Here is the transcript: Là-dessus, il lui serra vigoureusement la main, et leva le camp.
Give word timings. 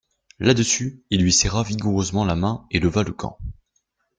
Là-dessus, 0.39 1.03
il 1.11 1.21
lui 1.21 1.31
serra 1.31 1.61
vigoureusement 1.61 2.25
la 2.25 2.35
main, 2.35 2.65
et 2.71 2.79
leva 2.79 3.03
le 3.03 3.11
camp. 3.13 3.37